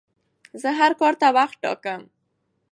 زه 0.61 0.69
هر 0.79 0.91
کار 0.99 1.13
ته 1.21 1.27
وخت 1.37 1.57
ټاکم. 1.63 2.01